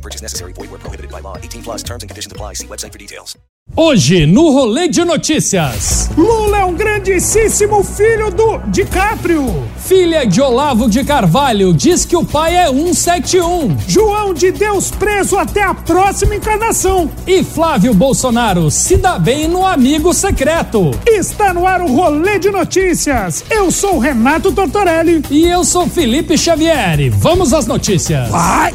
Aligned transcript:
No 0.00 0.02
purchase 0.02 0.22
necessary. 0.22 0.54
Void 0.54 0.70
where 0.70 0.78
prohibited 0.78 1.10
by 1.12 1.20
law. 1.20 1.36
18 1.36 1.62
plus 1.62 1.82
terms 1.82 2.02
and 2.02 2.08
conditions 2.08 2.32
apply. 2.32 2.54
See 2.54 2.66
website 2.66 2.92
for 2.92 2.98
details. 2.98 3.36
Hoje, 3.76 4.26
no 4.26 4.50
Rolê 4.50 4.88
de 4.88 5.04
Notícias. 5.04 6.08
Lula 6.16 6.58
é 6.58 6.64
um 6.64 6.74
grandíssimo 6.74 7.84
filho 7.84 8.30
do 8.30 8.58
DiCaprio. 8.68 9.44
Filha 9.76 10.26
de 10.26 10.40
Olavo 10.40 10.88
de 10.88 11.04
Carvalho 11.04 11.72
diz 11.72 12.04
que 12.04 12.16
o 12.16 12.24
pai 12.24 12.56
é 12.56 12.66
171. 12.66 13.78
João 13.86 14.32
de 14.34 14.50
Deus 14.50 14.90
preso 14.90 15.36
até 15.38 15.62
a 15.62 15.74
próxima 15.74 16.34
encarnação. 16.34 17.10
E 17.26 17.44
Flávio 17.44 17.92
Bolsonaro 17.92 18.70
se 18.70 18.96
dá 18.96 19.18
bem 19.18 19.46
no 19.46 19.64
amigo 19.64 20.14
secreto. 20.14 20.90
Está 21.06 21.52
no 21.52 21.66
ar 21.66 21.82
o 21.82 21.94
Rolê 21.94 22.38
de 22.38 22.50
Notícias. 22.50 23.44
Eu 23.50 23.70
sou 23.70 23.96
o 23.96 24.00
Renato 24.00 24.50
Tortorelli. 24.50 25.22
E 25.30 25.46
eu 25.46 25.62
sou 25.62 25.86
Felipe 25.86 26.38
Xavier. 26.38 27.10
Vamos 27.10 27.52
às 27.52 27.66
notícias. 27.66 28.30
Vai! 28.30 28.74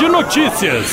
De 0.00 0.08
notícias. 0.08 0.86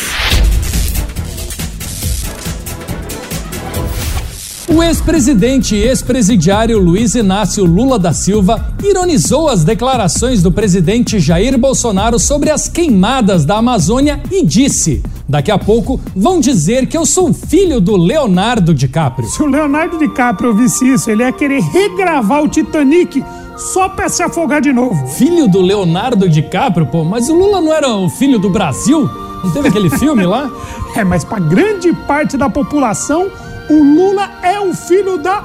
O 4.67 4.83
ex-presidente 4.83 5.75
e 5.75 5.81
ex-presidiário 5.81 6.77
Luiz 6.77 7.15
Inácio 7.15 7.63
Lula 7.63 7.97
da 7.97 8.11
Silva 8.11 8.75
ironizou 8.83 9.47
as 9.47 9.63
declarações 9.63 10.43
do 10.43 10.51
presidente 10.51 11.21
Jair 11.21 11.57
Bolsonaro 11.57 12.19
sobre 12.19 12.49
as 12.49 12.67
queimadas 12.67 13.45
da 13.45 13.59
Amazônia 13.59 14.21
e 14.29 14.45
disse: 14.45 15.01
Daqui 15.27 15.51
a 15.51 15.57
pouco 15.57 16.01
vão 16.13 16.41
dizer 16.41 16.85
que 16.85 16.97
eu 16.97 17.05
sou 17.05 17.33
filho 17.33 17.79
do 17.79 17.95
Leonardo 17.95 18.73
DiCaprio. 18.73 19.29
Se 19.29 19.41
o 19.41 19.45
Leonardo 19.45 19.97
DiCaprio 19.97 20.49
ouvisse 20.49 20.85
isso, 20.85 21.09
ele 21.09 21.23
ia 21.23 21.31
querer 21.31 21.61
regravar 21.61 22.43
o 22.43 22.49
Titanic 22.49 23.23
só 23.57 23.89
pra 23.89 24.07
se 24.07 24.21
afogar 24.23 24.61
de 24.61 24.71
novo. 24.71 25.07
Filho 25.07 25.47
do 25.47 25.61
Leonardo 25.61 26.29
DiCaprio, 26.29 26.85
pô, 26.85 27.03
mas 27.03 27.29
o 27.29 27.33
Lula 27.33 27.59
não 27.59 27.73
era 27.73 27.89
o 27.95 28.09
filho 28.09 28.39
do 28.39 28.49
Brasil? 28.49 29.09
Não 29.43 29.51
teve 29.51 29.67
aquele 29.67 29.89
filme 29.89 30.25
lá? 30.25 30.49
É, 30.95 31.03
mas 31.03 31.23
pra 31.23 31.37
grande 31.37 31.93
parte 32.07 32.37
da 32.37 32.49
população, 32.49 33.29
o 33.69 33.83
Lula 33.83 34.31
é 34.41 34.59
o 34.59 34.73
filho 34.73 35.19
da 35.19 35.43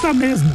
p 0.00 0.12
mesmo. 0.12 0.50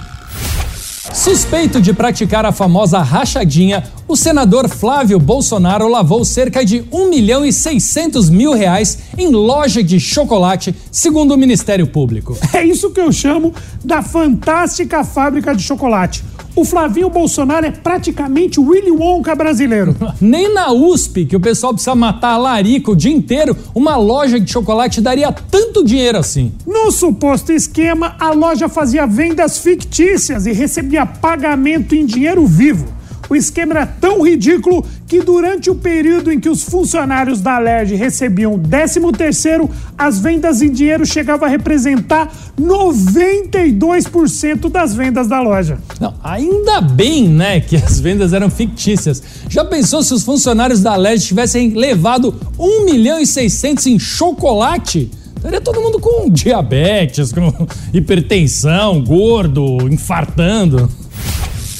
Suspeito 1.13 1.79
de 1.79 1.93
praticar 1.93 2.45
a 2.45 2.51
famosa 2.51 2.99
rachadinha, 2.99 3.83
o 4.07 4.17
senador 4.17 4.67
Flávio 4.67 5.17
Bolsonaro 5.17 5.87
lavou 5.87 6.25
cerca 6.25 6.65
de 6.65 6.83
1 6.91 7.09
milhão 7.09 7.45
e 7.45 7.53
600 7.53 8.29
mil 8.29 8.51
reais 8.53 8.99
em 9.17 9.29
loja 9.29 9.81
de 9.81 9.99
chocolate, 9.99 10.75
segundo 10.91 11.33
o 11.33 11.37
Ministério 11.37 11.87
Público. 11.87 12.37
É 12.53 12.65
isso 12.65 12.91
que 12.91 12.99
eu 12.99 13.11
chamo 13.11 13.53
da 13.83 14.01
fantástica 14.01 15.03
fábrica 15.03 15.55
de 15.55 15.63
chocolate. 15.63 16.23
O 16.57 16.65
Flavinho 16.65 17.07
Bolsonaro 17.07 17.67
é 17.67 17.71
praticamente 17.71 18.59
o 18.59 18.69
Willy 18.69 18.89
Wonka 18.89 19.35
brasileiro. 19.35 19.95
Nem 20.19 20.51
na 20.51 20.73
USP, 20.73 21.23
que 21.23 21.35
o 21.35 21.39
pessoal 21.39 21.71
precisa 21.71 21.93
matar 21.93 22.31
a 22.31 22.37
larica 22.37 22.89
o 22.89 22.95
dia 22.95 23.13
inteiro, 23.13 23.55
uma 23.75 23.95
loja 23.95 24.39
de 24.39 24.51
chocolate 24.51 24.99
daria 24.99 25.31
tanto 25.31 25.83
dinheiro 25.83 26.17
assim. 26.17 26.51
No 26.65 26.91
suposto 26.91 27.51
esquema, 27.51 28.15
a 28.19 28.31
loja 28.31 28.67
fazia 28.67 29.05
vendas 29.05 29.59
fictícias 29.59 30.47
e 30.47 30.51
recebia 30.51 31.05
pagamento 31.05 31.93
em 31.93 32.07
dinheiro 32.07 32.43
vivo. 32.47 32.96
O 33.29 33.35
esquema 33.35 33.73
era 33.73 33.85
tão 33.85 34.21
ridículo 34.21 34.85
que 35.05 35.21
durante 35.21 35.69
o 35.69 35.75
período 35.75 36.31
em 36.31 36.39
que 36.39 36.49
os 36.49 36.63
funcionários 36.63 37.41
da 37.41 37.59
LERJ 37.59 37.95
recebiam 37.95 38.53
o 38.53 38.59
13º, 38.59 39.69
as 39.97 40.19
vendas 40.19 40.61
em 40.61 40.71
dinheiro 40.71 41.05
chegavam 41.05 41.47
a 41.47 41.49
representar 41.49 42.31
92% 42.59 44.69
das 44.69 44.93
vendas 44.93 45.27
da 45.27 45.41
loja. 45.41 45.77
Não, 45.99 46.13
ainda 46.23 46.79
bem, 46.81 47.27
né, 47.27 47.59
que 47.59 47.75
as 47.75 47.99
vendas 47.99 48.33
eram 48.33 48.49
fictícias. 48.49 49.21
Já 49.49 49.65
pensou 49.65 50.01
se 50.03 50.13
os 50.13 50.23
funcionários 50.23 50.81
da 50.81 50.95
LERJ 50.95 51.27
tivessem 51.27 51.73
levado 51.73 52.33
1 52.57 52.85
milhão 52.85 53.19
e 53.19 53.27
600 53.27 53.87
em 53.87 53.99
chocolate? 53.99 55.11
Estaria 55.35 55.61
todo 55.61 55.79
mundo 55.79 55.99
com 55.99 56.29
diabetes, 56.29 57.31
com 57.31 57.53
hipertensão, 57.93 59.03
gordo, 59.03 59.87
infartando. 59.89 60.89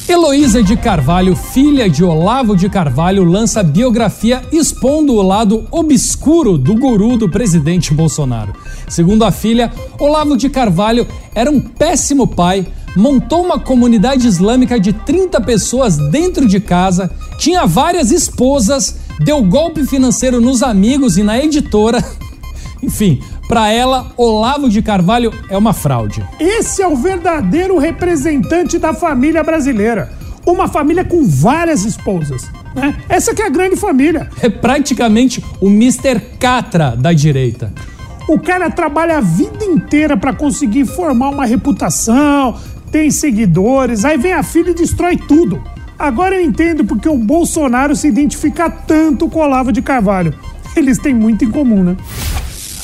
Heloísa 0.08 0.62
de 0.62 0.74
Carvalho, 0.74 1.36
filha 1.36 1.86
de 1.86 2.02
Olavo 2.02 2.56
de 2.56 2.66
Carvalho, 2.70 3.24
lança 3.24 3.62
biografia 3.62 4.40
expondo 4.50 5.12
o 5.12 5.20
lado 5.20 5.66
obscuro 5.70 6.56
do 6.56 6.74
guru 6.74 7.18
do 7.18 7.28
presidente 7.28 7.92
Bolsonaro. 7.92 8.54
Segundo 8.88 9.22
a 9.22 9.30
filha, 9.30 9.70
Olavo 10.00 10.34
de 10.34 10.48
Carvalho 10.48 11.06
era 11.34 11.50
um 11.50 11.60
péssimo 11.60 12.26
pai, 12.26 12.66
montou 12.96 13.44
uma 13.44 13.58
comunidade 13.58 14.26
islâmica 14.26 14.80
de 14.80 14.94
30 14.94 15.42
pessoas 15.42 15.98
dentro 15.98 16.46
de 16.46 16.58
casa, 16.58 17.10
tinha 17.36 17.66
várias 17.66 18.10
esposas, 18.10 18.96
deu 19.20 19.42
golpe 19.42 19.84
financeiro 19.84 20.40
nos 20.40 20.62
amigos 20.62 21.18
e 21.18 21.22
na 21.22 21.38
editora. 21.38 22.02
Enfim, 22.82 23.20
para 23.48 23.72
ela, 23.72 24.12
Olavo 24.14 24.68
de 24.68 24.82
Carvalho 24.82 25.32
é 25.48 25.56
uma 25.56 25.72
fraude. 25.72 26.22
Esse 26.38 26.82
é 26.82 26.86
o 26.86 26.94
verdadeiro 26.94 27.78
representante 27.78 28.78
da 28.78 28.92
família 28.92 29.42
brasileira. 29.42 30.12
Uma 30.46 30.68
família 30.68 31.02
com 31.02 31.24
várias 31.24 31.84
esposas. 31.86 32.50
Né? 32.74 32.94
Essa 33.08 33.34
que 33.34 33.40
é 33.40 33.46
a 33.46 33.50
grande 33.50 33.74
família. 33.76 34.28
É 34.42 34.50
praticamente 34.50 35.42
o 35.60 35.68
Mr. 35.68 36.20
Catra 36.38 36.94
da 36.94 37.12
direita. 37.12 37.72
O 38.28 38.38
cara 38.38 38.70
trabalha 38.70 39.16
a 39.16 39.22
vida 39.22 39.64
inteira 39.64 40.14
para 40.14 40.34
conseguir 40.34 40.84
formar 40.84 41.30
uma 41.30 41.46
reputação, 41.46 42.54
tem 42.92 43.10
seguidores, 43.10 44.04
aí 44.04 44.18
vem 44.18 44.34
a 44.34 44.42
filha 44.42 44.70
e 44.70 44.74
destrói 44.74 45.16
tudo. 45.16 45.62
Agora 45.98 46.36
eu 46.36 46.42
entendo 46.42 46.84
porque 46.84 47.08
o 47.08 47.16
Bolsonaro 47.16 47.96
se 47.96 48.06
identifica 48.06 48.68
tanto 48.68 49.28
com 49.28 49.40
o 49.40 49.42
Olavo 49.42 49.72
de 49.72 49.80
Carvalho. 49.80 50.34
Eles 50.76 50.98
têm 50.98 51.14
muito 51.14 51.44
em 51.44 51.50
comum, 51.50 51.82
né? 51.82 51.96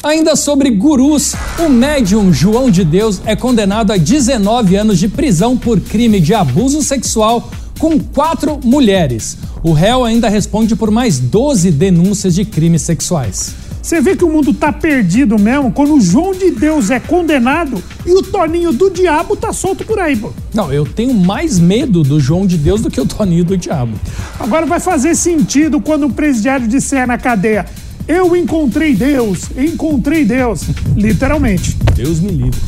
Ainda 0.04 0.36
sobre 0.36 0.68
gurus, 0.68 1.34
o 1.58 1.66
médium 1.70 2.30
João 2.30 2.70
de 2.70 2.84
Deus 2.84 3.22
é 3.24 3.34
condenado 3.34 3.90
a 3.90 3.96
19 3.96 4.76
anos 4.76 4.98
de 4.98 5.08
prisão 5.08 5.56
por 5.56 5.80
crime 5.80 6.20
de 6.20 6.34
abuso 6.34 6.82
sexual 6.82 7.50
com 7.78 7.98
quatro 7.98 8.60
mulheres. 8.62 9.38
O 9.62 9.72
réu 9.72 10.04
ainda 10.04 10.28
responde 10.28 10.76
por 10.76 10.90
mais 10.90 11.18
12 11.18 11.70
denúncias 11.70 12.34
de 12.34 12.44
crimes 12.44 12.82
sexuais. 12.82 13.54
Você 13.80 13.98
vê 14.02 14.14
que 14.14 14.24
o 14.24 14.30
mundo 14.30 14.52
tá 14.52 14.70
perdido 14.70 15.38
mesmo 15.38 15.72
quando 15.72 15.94
o 15.94 16.00
João 16.00 16.32
de 16.32 16.50
Deus 16.50 16.90
é 16.90 17.00
condenado 17.00 17.82
e 18.04 18.12
o 18.12 18.22
Toninho 18.22 18.74
do 18.74 18.90
Diabo 18.90 19.34
tá 19.36 19.54
solto 19.54 19.86
por 19.86 19.98
aí, 19.98 20.16
pô. 20.16 20.34
Não, 20.52 20.70
eu 20.70 20.84
tenho 20.84 21.14
mais 21.14 21.58
medo 21.58 22.02
do 22.02 22.20
João 22.20 22.46
de 22.46 22.58
Deus 22.58 22.82
do 22.82 22.90
que 22.90 23.00
o 23.00 23.06
Toninho 23.06 23.44
do 23.44 23.56
Diabo. 23.56 23.98
Agora 24.38 24.66
vai 24.66 24.80
fazer 24.80 25.14
sentido 25.14 25.80
quando 25.80 26.04
um 26.04 26.10
presidiário 26.10 26.68
disser 26.68 27.06
na 27.06 27.16
cadeia: 27.16 27.64
Eu 28.06 28.36
encontrei 28.36 28.94
Deus, 28.94 29.50
encontrei 29.56 30.24
Deus. 30.26 30.64
Literalmente. 30.94 31.74
Deus 31.94 32.20
me 32.20 32.32
livre. 32.32 32.60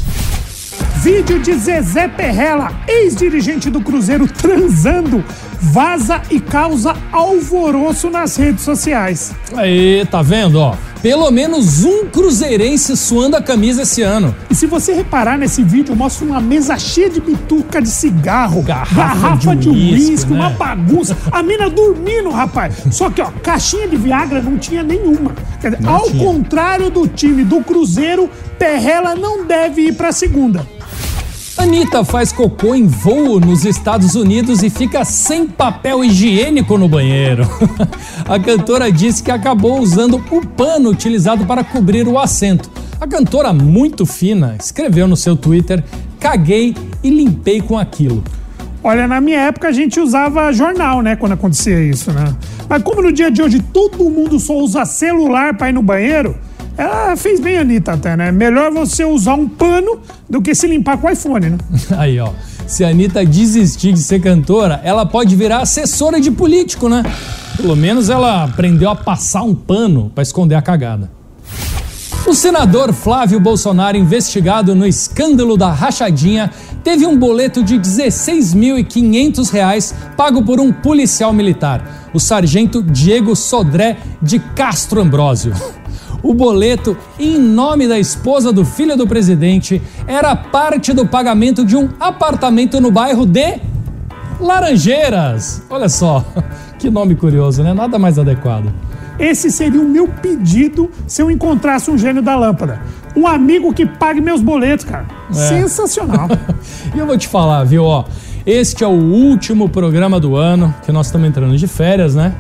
Vídeo 1.03 1.39
de 1.41 1.55
Zezé 1.55 2.09
Perrella, 2.09 2.71
ex-dirigente 2.89 3.69
do 3.71 3.83
Cruzeiro, 3.83 4.27
transando, 4.27 5.23
vaza 5.61 6.23
e 6.31 6.41
causa 6.41 6.95
alvoroço 7.13 8.11
nas 8.11 8.37
redes 8.37 8.65
sociais. 8.65 9.33
Aí, 9.55 10.07
tá 10.11 10.23
vendo, 10.23 10.59
ó? 10.59 10.75
Pelo 11.03 11.31
menos 11.31 11.85
um 11.85 12.07
cruzeirense 12.07 12.97
suando 12.97 13.37
a 13.37 13.43
camisa 13.43 13.83
esse 13.83 14.03
ano. 14.03 14.35
E 14.51 14.55
se 14.55 14.67
você 14.67 14.93
reparar 14.93 15.39
nesse 15.39 15.63
vídeo, 15.63 15.95
mostra 15.95 16.25
uma 16.27 16.41
mesa 16.41 16.77
cheia 16.79 17.09
de 17.09 17.21
bituca 17.21 17.81
de 17.81 17.89
cigarro, 17.89 18.63
Garrafa 18.63 19.55
de 19.55 19.69
uísque, 19.69 20.11
uísque, 20.11 20.33
uma 20.33 20.49
né? 20.51 20.57
bagunça. 20.59 21.17
A 21.31 21.43
mina 21.43 21.69
dormindo, 21.71 22.31
rapaz. 22.31 22.75
Só 22.91 23.09
que, 23.11 23.21
ó, 23.21 23.31
caixinha 23.43 23.87
de 23.87 23.97
Viagra 23.97 24.41
não 24.43 24.59
tinha 24.59 24.83
nenhuma. 24.83 25.33
Dizer, 25.57 25.81
Não 25.81 25.95
ao 25.95 26.11
tinha. 26.11 26.25
contrário 26.25 26.91
do 26.91 27.07
time 27.07 27.45
do 27.45 27.61
Cruzeiro, 27.63 28.29
Perrella 28.59 29.15
não 29.15 29.45
deve 29.47 29.83
ir 29.83 29.93
pra 29.95 30.11
segunda. 30.11 30.67
Anitta 31.59 32.05
faz 32.05 32.33
cocô 32.33 32.75
em 32.75 32.87
voo 32.87 33.41
nos 33.41 33.65
Estados 33.65 34.15
Unidos 34.15 34.63
e 34.63 34.69
fica 34.69 35.05
sem 35.07 35.47
papel 35.47 36.05
higiênico 36.05 36.77
no 36.77 36.87
banheiro. 36.87 37.49
A 38.29 38.39
cantora 38.39 38.93
disse 38.93 39.23
que 39.23 39.31
acabou 39.31 39.81
usando 39.81 40.23
o 40.31 40.47
pano 40.47 40.91
utilizado 40.91 41.47
para 41.47 41.65
cobrir 41.65 42.07
o 42.07 42.19
assento. 42.19 42.71
A 43.01 43.07
cantora, 43.07 43.55
muito 43.55 44.05
fina, 44.05 44.57
escreveu 44.61 45.09
no 45.09 45.17
seu 45.17 45.35
Twitter: 45.35 45.83
caguei 46.21 46.75
e 47.03 47.09
limpei 47.09 47.63
com 47.63 47.79
aquilo. 47.79 48.23
Olha, 48.85 49.09
na 49.09 49.21
minha 49.21 49.41
época 49.41 49.69
a 49.69 49.73
gente 49.73 49.99
usava 49.99 50.53
jornal, 50.53 51.01
né, 51.01 51.17
quando 51.17 51.33
acontecia 51.33 51.81
isso, 51.83 52.13
né? 52.13 52.37
Mas 52.69 52.83
como 52.83 53.03
no 53.03 53.11
dia 53.11 53.31
de 53.31 53.43
hoje 53.43 53.61
todo 53.61 54.11
mundo 54.11 54.39
só 54.39 54.57
usa 54.59 54.85
celular 54.85 55.57
pra 55.57 55.71
ir 55.71 55.73
no 55.73 55.83
banheiro, 55.83 56.37
ela 56.77 57.17
fez 57.17 57.41
bem 57.41 57.59
a 57.59 57.61
Anitta 57.63 57.93
até, 57.93 58.17
né? 58.17 58.31
Melhor 58.31 58.71
você 58.71 59.05
usar 59.05 59.35
um 59.35 59.49
pano 59.49 60.01
do 60.29 60.43
que 60.43 60.55
se 60.55 60.67
limpar 60.67 60.99
com 60.99 61.07
o 61.07 61.11
iPhone, 61.11 61.51
né? 61.51 61.59
Aí, 61.97 62.19
ó. 62.19 62.31
Se 62.67 62.85
a 62.85 62.89
Anitta 62.89 63.25
desistir 63.25 63.93
de 63.93 64.01
ser 64.01 64.21
cantora, 64.21 64.81
ela 64.85 65.07
pode 65.07 65.35
virar 65.37 65.61
assessora 65.61 66.21
de 66.21 66.31
político, 66.31 66.89
né? 66.89 67.03
Pelo 67.57 67.77
menos 67.77 68.11
ela 68.11 68.45
aprendeu 68.45 68.91
a 68.91 68.97
passar 68.97 69.43
um 69.43 69.55
pano 69.55 70.11
para 70.15 70.23
esconder 70.23 70.57
a 70.57 70.63
cagada. 70.63 71.11
O 72.27 72.35
senador 72.35 72.93
Flávio 72.93 73.39
Bolsonaro, 73.39 73.97
investigado 73.97 74.75
no 74.75 74.85
escândalo 74.85 75.57
da 75.57 75.71
rachadinha, 75.71 76.51
teve 76.83 77.07
um 77.07 77.17
boleto 77.17 77.63
de 77.63 77.75
R$ 77.75 77.83
16.500 77.83 79.95
pago 80.17 80.43
por 80.43 80.59
um 80.59 80.73
policial 80.73 81.33
militar, 81.33 82.09
o 82.13 82.19
sargento 82.19 82.83
Diego 82.83 83.37
Sodré 83.37 83.99
de 84.21 84.41
Castro 84.41 85.01
Ambrósio. 85.01 85.53
O 86.27 86.35
boleto, 86.35 86.97
em 87.21 87.39
nome 87.39 87.87
da 87.87 88.01
esposa 88.01 88.53
do 88.53 88.65
filho 88.65 88.97
do 88.97 89.07
presidente, 89.07 89.81
era 90.09 90.35
parte 90.35 90.93
do 90.93 91.07
pagamento 91.07 91.65
de 91.65 91.77
um 91.77 91.89
apartamento 92.01 92.81
no 92.81 92.91
bairro 92.91 93.25
de 93.25 93.61
Laranjeiras. 94.41 95.63
Olha 95.71 95.89
só, 95.89 96.25
que 96.81 96.91
nome 96.91 97.15
curioso, 97.15 97.63
né? 97.63 97.73
Nada 97.73 97.97
mais 97.97 98.19
adequado. 98.19 98.73
Esse 99.21 99.53
seria 99.53 99.81
o 99.81 99.89
meu 99.89 100.09
pedido 100.09 100.91
se 101.07 101.23
eu 101.23 101.31
encontrasse 101.31 101.93
um 101.93 101.97
gênio 101.97 102.21
da 102.21 102.35
lâmpada. 102.35 102.83
Um 103.15 103.25
amigo 103.25 103.73
que 103.73 103.87
pague 103.87 104.21
meus 104.21 104.43
boletos, 104.43 104.85
cara. 104.85 105.07
É. 105.31 105.33
Sensacional. 105.33 106.27
e 106.93 106.99
eu 106.99 107.07
vou 107.07 107.17
te 107.17 107.29
falar, 107.29 107.63
viu, 107.63 107.85
ó. 107.85 108.05
Este 108.45 108.83
é 108.83 108.87
o 108.89 108.91
último 108.91 109.69
programa 109.69 110.19
do 110.19 110.35
ano, 110.35 110.75
que 110.85 110.91
nós 110.91 111.07
estamos 111.07 111.29
entrando 111.29 111.57
de 111.57 111.69
férias, 111.69 112.17
né? 112.17 112.35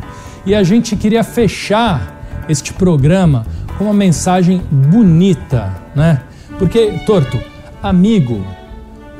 E 0.45 0.57
a 0.57 0.65
gente 0.65 0.97
queria 0.97 1.23
fechar 1.23 2.17
este 2.49 2.73
programa 2.73 3.47
com 3.77 3.85
uma 3.85 3.95
mensagem 3.95 4.63
bonita, 4.71 5.75
né? 5.95 6.21
Porque, 6.59 7.01
Torto, 7.05 7.39
amigo 7.83 8.45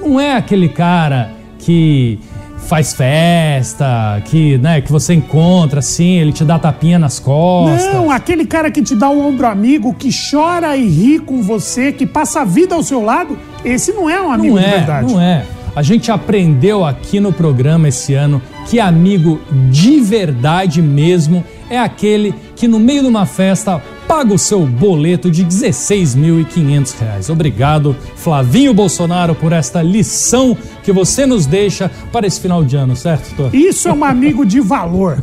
não 0.01 0.21
é 0.21 0.37
aquele 0.37 0.69
cara 0.69 1.31
que 1.59 2.19
faz 2.59 2.95
festa, 2.95 4.21
que, 4.25 4.59
né, 4.59 4.81
que 4.81 4.91
você 4.91 5.15
encontra 5.15 5.79
assim, 5.79 6.19
ele 6.19 6.33
te 6.33 6.45
dá 6.45 6.59
tapinha 6.59 6.99
nas 6.99 7.19
costas. 7.19 7.93
Não, 7.93 8.11
aquele 8.11 8.45
cara 8.45 8.71
que 8.71 8.83
te 8.83 8.95
dá 8.95 9.09
um 9.09 9.27
ombro 9.27 9.47
amigo, 9.47 9.95
que 9.95 10.11
chora 10.31 10.77
e 10.77 10.89
ri 10.89 11.19
com 11.19 11.43
você, 11.43 11.93
que 11.93 12.07
passa 12.07 12.41
a 12.41 12.45
vida 12.45 12.75
ao 12.75 12.83
seu 12.83 13.03
lado, 13.05 13.39
esse 13.65 13.93
não 13.93 14.11
é 14.11 14.21
um 14.21 14.33
amigo 14.33 14.57
não 14.57 14.63
é, 14.63 14.65
de 14.65 14.71
verdade. 14.71 15.13
Não 15.13 15.21
é. 15.21 15.45
A 15.77 15.83
gente 15.83 16.11
aprendeu 16.11 16.85
aqui 16.85 17.21
no 17.21 17.33
programa 17.33 17.89
esse 17.89 18.15
ano 18.15 18.41
que 18.67 18.81
amigo 18.81 19.41
de 19.71 20.01
verdade 20.01 20.81
mesmo 20.81 21.45
é 21.69 21.79
aquele 21.79 22.35
que 22.57 22.67
no 22.67 22.81
meio 22.81 23.03
de 23.03 23.09
uma 23.09 23.27
festa 23.27 23.81
paga 24.09 24.33
o 24.33 24.39
seu 24.39 24.67
boleto 24.67 25.31
de 25.31 25.43
R$ 25.43 25.49
16.500. 25.49 27.31
Obrigado, 27.31 27.95
Flavinho 28.17 28.73
Bolsonaro, 28.73 29.35
por 29.35 29.53
esta 29.53 29.83
lição 29.83 30.57
que 30.83 30.91
você 30.91 31.27
nos 31.27 31.45
deixa 31.47 31.91
para 32.11 32.27
esse 32.27 32.41
final 32.41 32.65
de 32.65 32.77
ano, 32.77 32.97
certo, 32.97 33.35
Tô? 33.37 33.49
Isso 33.55 33.89
é 33.89 33.93
um 33.93 34.05
amigo 34.05 34.45
de 34.45 34.61
valor. 34.61 35.23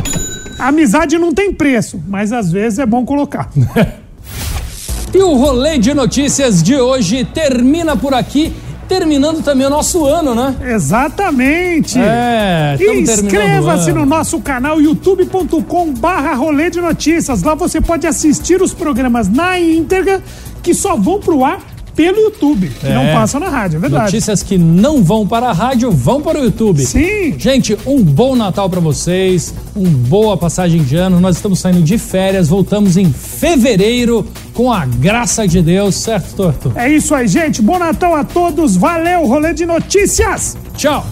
Amizade 0.58 1.16
não 1.18 1.32
tem 1.32 1.52
preço, 1.52 2.02
mas 2.08 2.32
às 2.32 2.50
vezes 2.50 2.78
é 2.78 2.86
bom 2.86 3.04
colocar. 3.04 3.50
e 5.14 5.18
o 5.18 5.34
rolê 5.34 5.78
de 5.78 5.94
notícias 5.94 6.62
de 6.62 6.74
hoje 6.76 7.24
termina 7.24 7.96
por 7.96 8.14
aqui 8.14 8.52
terminando 8.88 9.42
também 9.42 9.66
o 9.66 9.70
nosso 9.70 10.04
ano, 10.04 10.34
né? 10.34 10.54
Exatamente. 10.62 11.98
É, 11.98 12.76
inscreva-se 12.80 13.92
no 13.92 14.06
nosso 14.06 14.40
canal 14.40 14.80
youtube.com 14.80 15.92
barra 15.94 16.34
rolê 16.34 16.70
de 16.70 16.80
notícias. 16.80 17.42
Lá 17.42 17.54
você 17.54 17.80
pode 17.80 18.06
assistir 18.06 18.62
os 18.62 18.72
programas 18.72 19.28
na 19.28 19.58
íntegra 19.58 20.22
que 20.62 20.74
só 20.74 20.96
vão 20.96 21.20
pro 21.20 21.44
ar 21.44 21.73
pelo 21.94 22.18
YouTube, 22.18 22.68
que 22.68 22.86
é. 22.86 22.94
não 22.94 23.12
passam 23.12 23.40
na 23.40 23.48
rádio, 23.48 23.76
é 23.76 23.80
verdade. 23.80 24.04
Notícias 24.04 24.42
que 24.42 24.58
não 24.58 25.02
vão 25.02 25.26
para 25.26 25.48
a 25.48 25.52
rádio 25.52 25.90
vão 25.90 26.20
para 26.20 26.40
o 26.40 26.44
YouTube. 26.44 26.84
Sim. 26.84 27.38
Gente, 27.38 27.76
um 27.86 28.02
bom 28.02 28.34
Natal 28.34 28.68
para 28.68 28.80
vocês, 28.80 29.54
uma 29.74 29.88
boa 29.88 30.36
passagem 30.36 30.82
de 30.82 30.96
ano. 30.96 31.20
Nós 31.20 31.36
estamos 31.36 31.60
saindo 31.60 31.82
de 31.82 31.96
férias, 31.98 32.48
voltamos 32.48 32.96
em 32.96 33.12
fevereiro 33.12 34.26
com 34.52 34.72
a 34.72 34.84
graça 34.84 35.46
de 35.46 35.62
Deus, 35.62 35.94
certo, 35.96 36.34
Torto? 36.34 36.72
É 36.74 36.88
isso 36.88 37.14
aí, 37.14 37.26
gente. 37.28 37.62
Bom 37.62 37.78
Natal 37.78 38.14
a 38.14 38.24
todos. 38.24 38.76
Valeu, 38.76 39.26
rolê 39.26 39.54
de 39.54 39.66
notícias. 39.66 40.56
Tchau. 40.76 41.04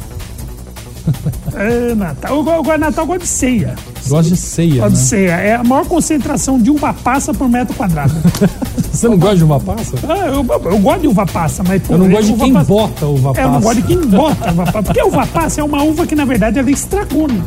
é, 1.54 1.94
Natal. 1.94 2.42
De 2.42 2.78
Natal, 2.78 3.04
eu 3.04 3.06
gosto 3.06 3.20
de 3.20 3.26
ceia. 3.28 3.74
Gosto 4.08 4.28
de 4.30 4.36
ceia. 4.36 4.82
Gosto 4.82 4.94
né? 4.94 5.00
de 5.00 5.08
ceia. 5.08 5.32
É 5.32 5.54
a 5.54 5.64
maior 5.64 5.86
concentração 5.86 6.60
de 6.60 6.70
uva 6.70 6.92
passa 6.92 7.32
por 7.32 7.48
metro 7.48 7.74
quadrado. 7.74 8.14
Você 9.02 9.08
não 9.08 9.18
gosta 9.18 9.36
de 9.36 9.42
uva 9.42 9.58
passa? 9.58 9.96
Ah, 10.08 10.28
eu, 10.28 10.34
eu, 10.34 10.78
gosto 10.78 11.00
de 11.00 11.08
uva 11.08 11.26
passa, 11.26 11.64
mas. 11.66 11.90
eu 11.90 11.98
não 11.98 12.08
gosto 12.08 12.32
de 12.32 12.38
quem 12.38 12.52
passa... 12.52 12.68
bota 12.68 13.06
uva 13.06 13.34
passa. 13.34 13.40
É, 13.40 13.44
eu 13.44 13.50
não 13.50 13.60
gosto 13.60 13.74
de 13.74 13.82
quem 13.82 13.98
bota 13.98 14.52
uva 14.52 14.64
passa. 14.64 14.82
Porque 14.82 15.02
uva 15.02 15.26
passa 15.26 15.60
é 15.60 15.64
uma 15.64 15.82
uva 15.82 16.06
que, 16.06 16.14
na 16.14 16.24
verdade, 16.24 16.60
ela 16.60 16.70
estragou. 16.70 17.26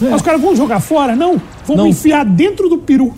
Né? 0.00 0.12
Os 0.12 0.22
caras 0.22 0.40
vão 0.40 0.56
jogar 0.56 0.80
fora? 0.80 1.14
Não. 1.14 1.40
Vamos 1.64 1.82
não. 1.82 1.86
enfiar 1.86 2.24
dentro 2.24 2.68
do 2.68 2.78
peru. 2.78 3.14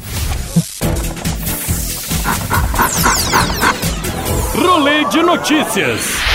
Rolê 4.54 5.06
de 5.06 5.22
notícias. 5.22 6.29